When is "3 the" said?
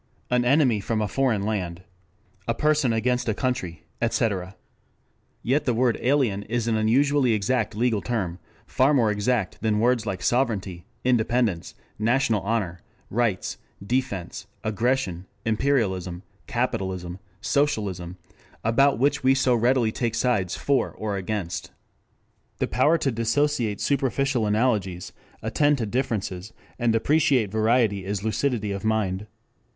21.67-22.67